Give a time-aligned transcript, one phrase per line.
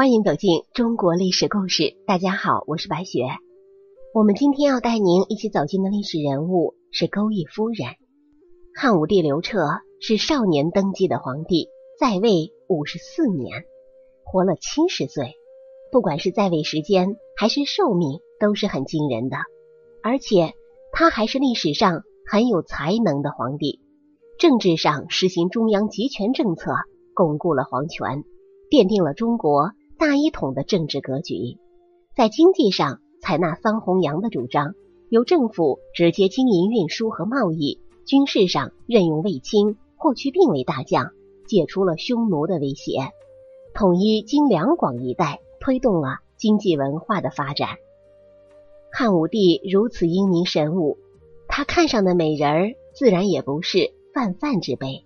[0.00, 1.94] 欢迎走进中国历史故事。
[2.06, 3.20] 大家好，我是白雪。
[4.14, 7.86] 我们今天要带您一起走进的历史人物是钩弋夫人。
[8.74, 9.58] 汉武帝刘彻
[10.00, 11.68] 是少年登基的皇帝，
[12.00, 13.66] 在位五十四年，
[14.24, 15.34] 活了七十岁。
[15.92, 19.36] 不管是在位时间还是寿命，都是很惊人的。
[20.02, 20.54] 而且
[20.92, 23.80] 他还是历史上很有才能的皇帝。
[24.38, 26.72] 政治上实行中央集权政策，
[27.12, 28.24] 巩固了皇权，
[28.70, 31.58] 奠定了中国大一统的政治格局。
[32.16, 34.74] 在经济上，采纳桑弘羊的主张，
[35.10, 41.10] 由政府直接经营运输和贸易；军事上任用卫青、霍去病为大将，
[41.46, 43.10] 解除了匈奴的威胁，
[43.74, 47.68] 统一京两广一带，推动了经济文化的发展。
[48.90, 50.96] 汉武帝如此英明神武，
[51.46, 55.04] 他看上的美人儿自然也不是泛泛之辈。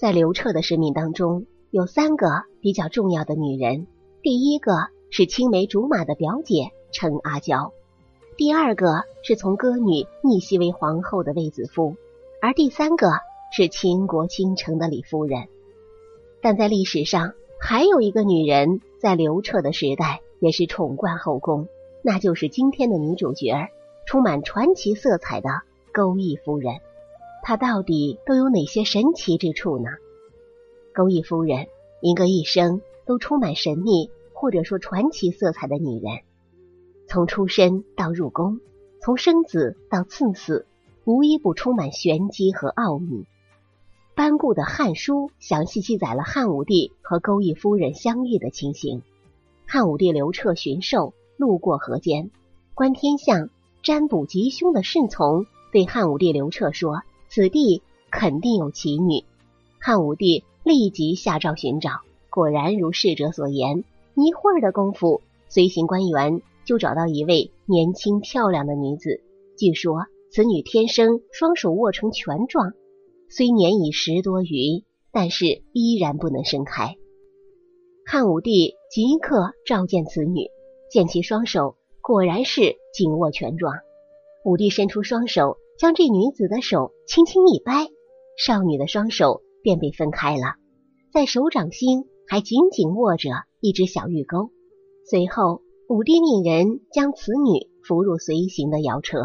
[0.00, 3.86] 在刘彻的生命当中，有三个比较重要的女人，
[4.22, 4.72] 第一个
[5.10, 6.70] 是青梅竹马的表姐。
[6.92, 7.74] 陈阿娇，
[8.38, 11.96] 第二个是从歌女逆袭为皇后的卫子夫，
[12.40, 13.08] 而第三个
[13.52, 15.48] 是倾国倾城的李夫人。
[16.40, 21.68] 但在历史上，还有一个女人在刘彻的时代也是宠冠后宫，
[22.00, 23.68] 那就是今天的女主角，
[24.06, 25.50] 充满传奇色彩的
[25.92, 26.76] 钩弋夫人。
[27.42, 29.90] 她到底都有哪些神奇之处呢？
[30.94, 31.66] 钩弋夫人，
[32.06, 36.18] 一个一生都充满神秘或者说传奇色彩的女人。
[37.08, 38.60] 从出生到入宫，
[39.00, 40.66] 从生子到赐死，
[41.06, 43.24] 无一不充满玄机和奥秘。
[44.14, 49.00] 班固的《汉书》详细记载了汉武帝和钩弋夫人相遇的情形。
[49.66, 52.30] 汉武帝刘彻巡狩，路过河间，
[52.74, 53.48] 观天象、
[53.82, 59.24] 占卜吉凶的侍从对汉武帝刘彻说：“此地肯定有奇女。”
[59.80, 61.90] 汉武帝立即下诏寻找，
[62.30, 63.84] 果然如侍者所言，
[64.16, 66.42] 一会儿的功夫，随行官员。
[66.66, 69.20] 就找到一位年轻漂亮的女子，
[69.58, 72.72] 据说此女天生双手握成拳状，
[73.28, 74.82] 虽年已十多余，
[75.12, 76.96] 但是依然不能伸开。
[78.06, 80.48] 汉武帝即刻召见此女，
[80.90, 83.74] 见其双手果然是紧握拳状。
[84.42, 87.88] 武帝伸出双手，将这女子的手轻轻一掰，
[88.38, 90.54] 少女的双手便被分开了，
[91.12, 93.30] 在手掌心还紧紧握着
[93.60, 94.52] 一只小玉钩。
[95.10, 95.62] 随后。
[95.86, 99.18] 武帝命人将此女扶入随行的摇车，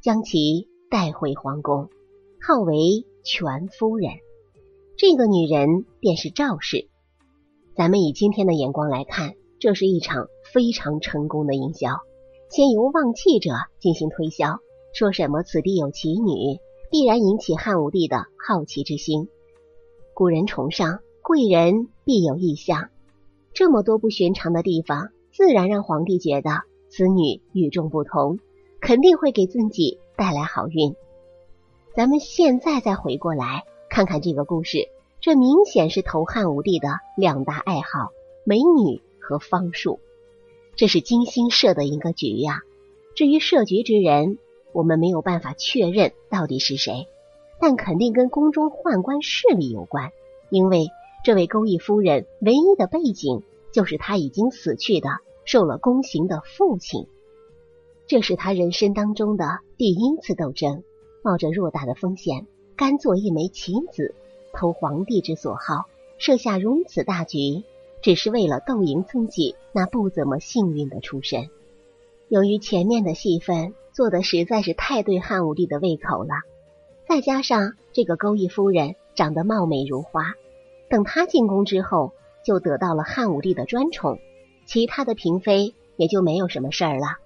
[0.00, 1.90] 将其带回皇宫，
[2.40, 4.10] 号为全夫人。
[4.96, 6.88] 这个女人便是赵氏。
[7.76, 11.90] 咱们以今天的眼光来看，这是一场非常成功的营销。
[12.48, 14.58] 先由望气者进行推销，
[14.94, 16.58] 说什么此地有奇女，
[16.90, 19.28] 必然引起汉武帝的好奇之心。
[20.20, 22.90] 古人崇尚贵人必有异象，
[23.54, 25.08] 这么多不寻常的地方。
[25.32, 26.60] 自然让皇帝觉得
[26.90, 28.38] 此女与众不同，
[28.82, 30.94] 肯定会给自己带来好运。
[31.96, 34.90] 咱们现在再回过来看看这个故事，
[35.22, 38.10] 这明显是投汉武帝的两大爱好——
[38.44, 40.00] 美女和方术。
[40.76, 42.60] 这是精心设的一个局呀。
[43.14, 44.36] 至于设局之人，
[44.74, 47.08] 我们没有办法确认到底是谁，
[47.60, 50.10] 但肯定跟宫中宦官势力有关，
[50.48, 50.88] 因为
[51.24, 53.42] 这位钩弋夫人唯一的背景。
[53.72, 57.06] 就是她已经死去的、受了宫刑的父亲，
[58.08, 60.82] 这是他人生当中的第一次斗争，
[61.22, 64.16] 冒着偌大的风险，甘做一枚棋子，
[64.52, 65.84] 投皇帝之所好，
[66.18, 67.62] 设下如此大局，
[68.02, 71.48] 只是为了斗赢自己那不怎么幸运的出身。
[72.26, 76.34] 由于前面的戏份做的实在是太对汉武帝的胃口了，
[77.10, 80.34] 再加上这个钩弋夫人长得貌美如花，
[80.88, 82.12] 等她进宫之后。
[82.42, 84.18] 就得到了汉武帝的专宠，
[84.64, 87.18] 其他的嫔妃也就没有什么事儿了。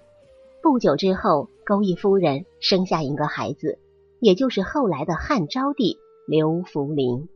[0.61, 3.79] 不久之后，钩弋夫人生下一个孩子，
[4.19, 7.29] 也就是后来的汉昭帝刘弗陵。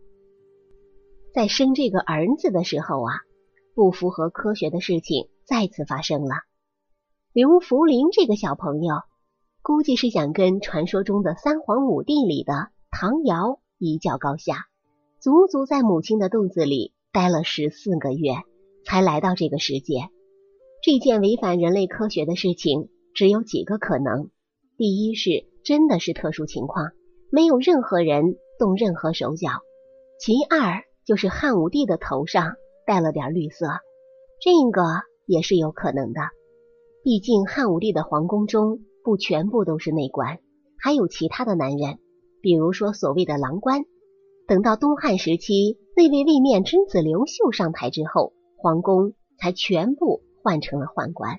[1.33, 3.21] 在生这个儿子的时候啊，
[3.77, 6.35] 不符合科学的事情再次发生了。
[7.33, 8.97] 刘弗陵这个小朋友，
[9.69, 14.65] 估计是想跟传说中的三皇五帝里的唐尧一较高下，
[15.20, 16.94] 足足在母亲的肚子里。
[17.12, 18.32] 待了十四个月，
[18.87, 20.09] 才来到这个世界。
[20.82, 24.31] 这件违反人类科学的事情，只有几个可能：
[24.79, 26.93] 第一是真的是特殊情况，
[27.31, 29.50] 没有任何人动任何手脚；
[30.19, 32.55] 其二就是汉武帝的头上
[32.87, 33.67] 带了点绿色，
[34.41, 36.23] 这个也是有可能的。
[37.05, 40.38] 毕竟汉武帝的皇宫中不全部都是内官，
[40.78, 41.99] 还有其他的男人，
[42.43, 43.87] 比如说所谓的郎官。
[44.46, 51.38] 等到东汉时期，那位位面之子刘秀上台之后，皇宫才全部换成了宦官。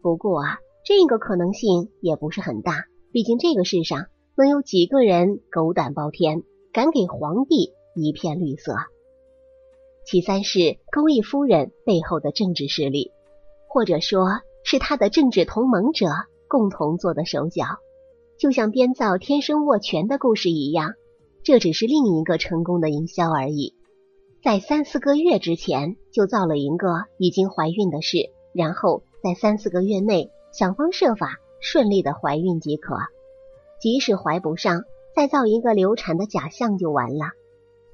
[0.00, 8.76] 不过啊，这个可能性也不是很大，毕竟这个世上能有几个人狗胆包天，敢给皇帝一片绿色？
[10.06, 13.12] 其三是勾弋夫人背后的政治势力，
[13.68, 16.06] 或者说是他的政治同盟者
[16.50, 17.64] 共同做的手脚，
[18.36, 20.94] 就像编造天生握拳的故事一样，
[21.44, 23.76] 这只是另一个成功的营销而已。
[24.42, 32.96] 在三四个月之前就造了一个已经怀孕的事，然后在三四个月内想方设法顺利的怀孕即可，
[33.80, 34.82] 即使怀不上，
[35.14, 37.26] 再造一个流产的假象就完了。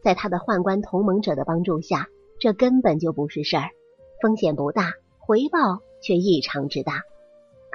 [0.03, 3.69] 在他的宦官同盟者的帮助下，这根本就不是事儿，
[4.23, 7.03] 风险不大，回报却异常之大。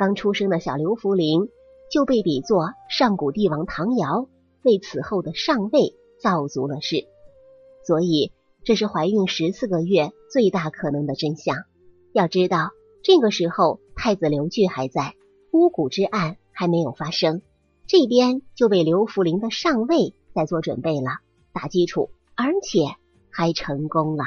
[0.01, 1.47] 刚出生的小刘福林
[1.91, 4.27] 就被比作上古帝王唐尧，
[4.63, 7.05] 为此后的上位造足了势。
[7.85, 8.31] 所以，
[8.63, 11.55] 这是怀孕十四个月最大可能的真相。
[12.13, 12.71] 要知道，
[13.03, 15.13] 这个时候太子刘据还在，
[15.51, 17.43] 巫蛊之案还没有发生，
[17.85, 21.19] 这边就为刘福林的上位在做准备了，
[21.53, 22.09] 打基础。
[22.33, 22.95] 而且
[23.29, 24.23] 还成功了，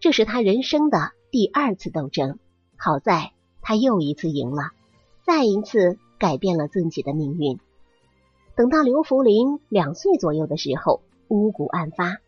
[0.00, 2.40] 这是他人生的第二次斗争。
[2.76, 3.30] 好在
[3.64, 4.70] 他又一次赢了，
[5.24, 7.58] 再一次改变了自己的命运。
[8.54, 12.18] 等到刘福林两岁左右的时候，巫蛊案发，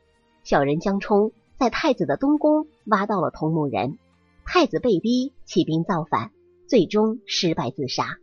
[0.43, 3.99] 小人江冲在太子的东宫挖到了同母人，
[4.47, 6.33] 太子被逼起兵造反，
[6.67, 8.17] 最终失败自杀。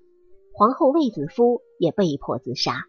[0.52, 2.86] 皇后卫子夫也被迫自杀，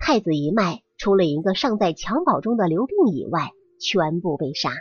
[0.00, 0.82] 太子一脉。
[0.98, 4.72] 除了一个尚在襁褓中的刘病以外，全部被杀。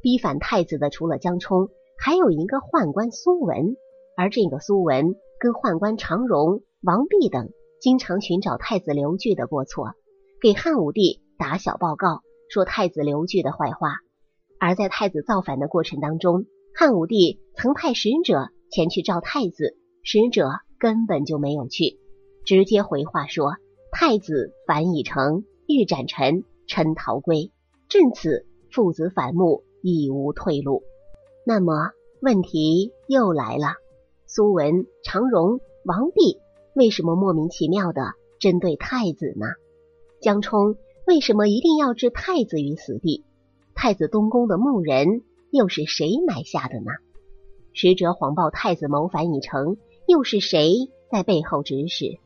[0.00, 1.68] 逼反太子的除了江冲，
[1.98, 3.76] 还有一个宦官苏文。
[4.18, 7.50] 而这个苏文跟宦官常荣、王弼等
[7.80, 9.92] 经常寻找太子刘据的过错，
[10.42, 13.98] 给汉武帝打小报告，说太子刘据的坏话。
[14.58, 20.50] 而在太子造反的过程当中，汉武帝曾派使者前去召太子，使者
[20.80, 22.00] 根本就没有去，
[22.44, 23.52] 直接回话说。
[23.92, 27.52] 太子反已成，欲斩臣，臣逃归。
[27.88, 30.82] 至此，父子反目，已无退路。
[31.46, 33.74] 那么问题又来了：
[34.30, 36.36] 苏文、常荣、王弼
[36.74, 39.46] 为什么莫名其妙的针对太子呢？
[40.20, 40.76] 江冲
[41.06, 43.24] 为什么一定要置太子于死地？
[43.74, 46.90] 太子东宫的墓人又是谁埋下的呢？
[47.72, 52.18] 使者谎报太子谋反已成，又是谁在背后指使？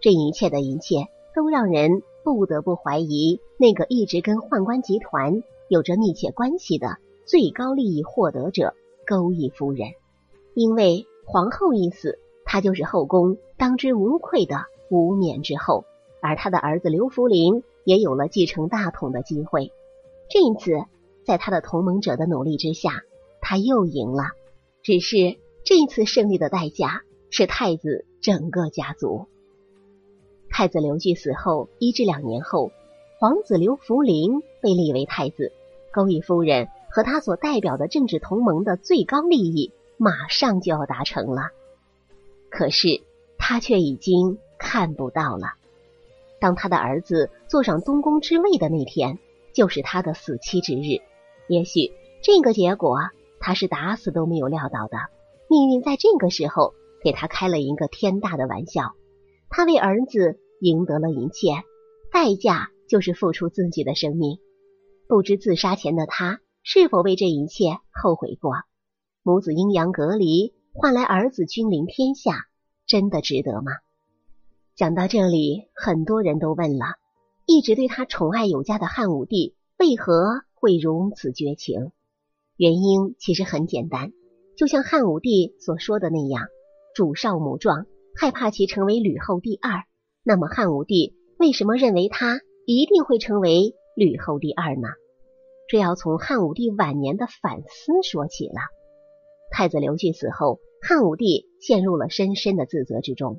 [0.00, 6.96] 这一切的一切，都让人不得不怀疑那个一直跟宦官集团有着密切关系的
[7.26, 8.72] 最高利益获得者
[9.06, 9.90] 勾弋夫人。
[10.54, 15.84] 因为皇后一死，她就是后宫当之无愧的无冕之后，
[16.20, 19.70] 而他的儿子刘福林也有了继承大统的机会。
[20.28, 20.84] 这一次，
[21.24, 23.04] 在他的同盟者的努力之下，
[23.40, 24.24] 他又赢了。
[24.82, 29.26] 只是这一次胜利的代价是太子整个家族。
[30.50, 32.72] 太子刘据死后一至两年后，
[33.20, 35.52] 皇子刘福林被立为太子。
[35.92, 39.72] 勾弋夫人和他所代表的政治同盟的最高利益
[40.02, 41.50] 马上就要达成了，
[42.48, 43.02] 可是
[43.36, 45.48] 他却已经看不到了。
[46.40, 49.18] 当他的儿子坐上东宫之位的那天，
[49.52, 51.02] 就是他的死期之日。
[51.48, 51.92] 也许
[52.22, 52.96] 这个结果
[53.40, 54.96] 他是打死都没有料到的。
[55.50, 56.72] 命运在这个时候
[57.04, 58.94] 给他开了一个天大的玩笑。
[59.50, 61.62] 他为儿子赢得了一切，
[62.10, 64.38] 代价就是付出自己的生命。
[65.08, 68.54] 不知自杀前的他是否为这一切后悔过？
[69.22, 72.46] 母子阴阳隔离换来儿子君临天下，
[72.86, 73.72] 真的值得吗？
[74.74, 76.86] 讲到这里，很多人都问了：
[77.44, 81.92] 一直对他宠爱有加的汉武帝为何会如此绝情？
[82.56, 84.12] 原因其实很简单，
[84.56, 86.48] 就像汉武帝所说的那样
[86.94, 87.86] ：“主少母壮。”
[88.16, 89.84] 害怕其成为吕后第二，
[90.24, 94.88] 那么汉武帝为什么认为他一定会成为吕后第二呢？
[95.68, 98.60] 这要从汉武帝晚年的反思说起了。
[99.50, 103.38] 太子刘据死后，汉武帝陷入了深深的自责之中，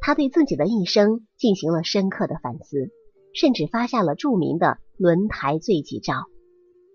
[0.00, 2.90] 他对自己的一生进行了深刻的反思，
[3.34, 6.14] 甚至发下了著名的轮台罪己诏。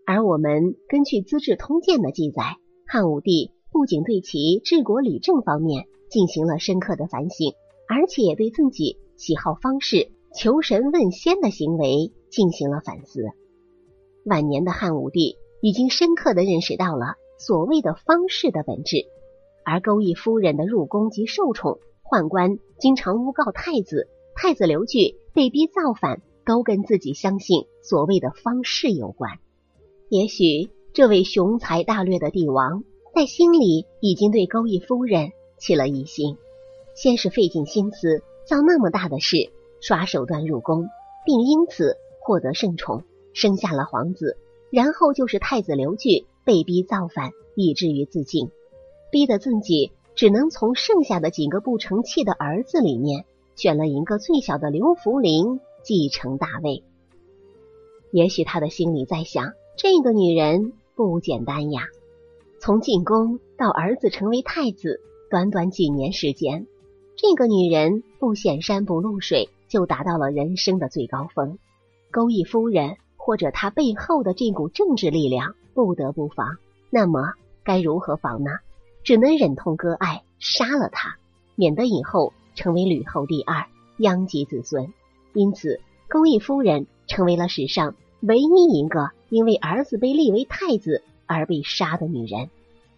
[0.06, 7.54] 而我们根据《资治通鉴》的记载，汉武帝不仅对其治国理政方面，进行了深刻的反省，
[7.88, 13.22] 而且也对自己喜好方式、求神问仙的行为进行了反思。
[14.26, 19.06] 晚年的汉武帝已经深刻的认识到了所谓的方式的本质，
[19.64, 29.40] 而勾弋夫人的入宫及受宠，宦官经常诬告太子，太子刘据被逼造反，都跟自己相信所谓的方式有关。
[30.10, 32.84] 也许这位雄才大略的帝王。
[33.16, 36.38] 在心里已经对钩弋夫人起了疑心，
[36.94, 39.50] 先是费尽心思造那么大的事，
[39.82, 40.88] 耍手段入宫，
[41.26, 43.02] 并因此获得圣宠，
[43.34, 44.38] 生下了皇子，
[44.70, 48.52] 然后就是太子刘据被逼造反，以至于自尽，
[49.12, 53.26] 逼得自己只能从剩下的几个不成器的儿子里面
[53.58, 56.84] 选了一个最小的刘福林继承大位。
[58.12, 61.82] 也许他的心里在想，这个女人不简单呀。
[62.60, 66.66] 从进宫到儿子成为太子，短短几年时间，
[67.18, 71.60] 这个女人不显山不露水，就达到了人生的最高峰。
[72.10, 72.96] 勾弋夫人
[73.28, 76.56] 或者他背后的这股政治力量不得不防，
[76.90, 78.52] 那么该如何防呢？
[79.04, 81.18] 只能忍痛割爱，杀了他，
[81.56, 83.66] 免得以后成为吕后第二，
[83.98, 84.94] 殃及子孙。
[85.34, 91.04] 因此，勾弋夫人成为了史上唯一一个因为儿子被立为太子。
[91.26, 92.50] 而被杀的女人，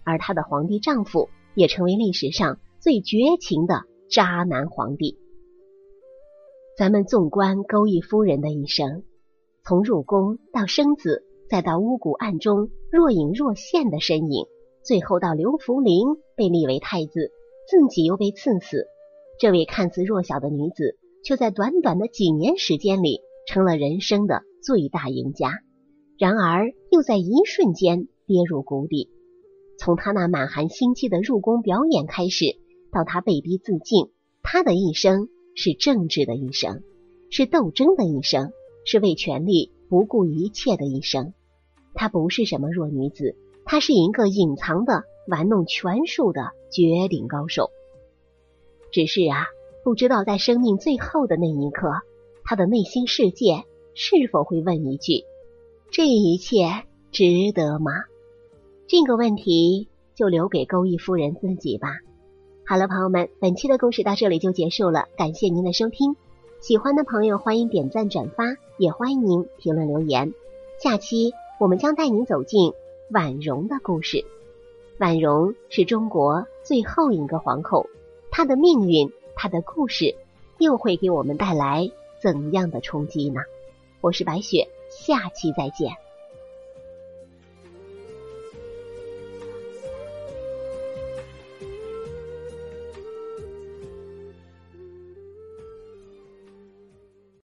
[0.03, 3.81] 而她的皇帝丈夫也成为历史上最绝情的
[4.11, 5.17] 渣男皇帝。
[6.77, 9.01] 咱们纵观勾弋夫人的一生，
[9.69, 14.47] 从入宫到生子，再到巫蛊案中若隐若现的身影，
[14.83, 17.31] 最后到刘弗陵被立为太子，
[17.67, 18.87] 自己又被赐死，
[19.39, 25.51] 这位看似弱小的女子，却在短短的几年时间里成了人生的最大赢家。
[26.17, 28.07] 然而，又在一瞬间。
[28.25, 29.11] 跌入谷底。
[29.77, 32.45] 从他那满含心机的入宫表演开始，
[32.91, 34.09] 到他被逼自尽，
[34.41, 36.81] 他的一生是政治的一生，
[37.29, 38.51] 是斗争的一生，
[38.91, 41.35] 是为权力不顾一切的一生。
[41.93, 47.69] 她不是什么弱女子，她是一个隐藏的玩弄权术的绝顶高手。
[48.91, 49.45] 只是啊，
[49.83, 51.91] 不知道在生命最后的那一刻，
[52.43, 55.23] 他的内心世界是否会问一句：
[55.91, 56.65] 这一切
[57.11, 57.91] 值得吗？
[58.87, 61.89] 这个问题就留给勾弋夫人自己吧。
[62.65, 66.15] 好了，朋友们，本期的故事到这里就结束了，感谢您的收听。
[66.59, 70.33] 喜欢的朋友欢迎点赞转发，也欢迎您评论留言。
[70.77, 72.73] 下期我们将带您走进
[73.09, 74.25] 婉容的故事。
[74.97, 77.87] 婉容是中国最后一个皇后，
[78.29, 80.15] 她的命运，她的故事，
[80.57, 81.89] 又会给我们带来
[82.21, 83.39] 怎样的冲击呢？
[84.01, 85.93] 我是白雪，下期再见。